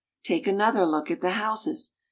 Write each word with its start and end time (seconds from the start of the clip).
Take 0.23 0.47
another 0.47 0.83
look 0.83 1.11
at 1.11 1.21
the 1.21 1.29
houses! 1.29 1.93